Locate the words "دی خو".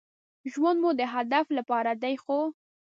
2.03-2.39